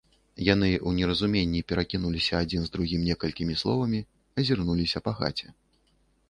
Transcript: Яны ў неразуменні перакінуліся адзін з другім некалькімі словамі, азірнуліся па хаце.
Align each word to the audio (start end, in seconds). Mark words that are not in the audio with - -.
Яны 0.53 0.67
ў 0.67 0.89
неразуменні 1.01 1.61
перакінуліся 1.71 2.33
адзін 2.45 2.65
з 2.69 2.73
другім 2.77 3.03
некалькімі 3.11 3.59
словамі, 3.65 4.01
азірнуліся 4.41 5.05
па 5.11 5.15
хаце. 5.21 5.47